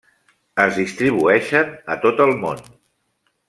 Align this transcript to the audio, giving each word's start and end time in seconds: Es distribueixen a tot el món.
Es 0.63 0.71
distribueixen 0.79 1.71
a 1.97 2.01
tot 2.07 2.27
el 2.29 2.35
món. 2.43 2.67